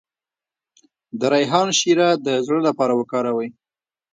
[1.19, 3.49] د ریحان شیره د زړه لپاره وکاروئ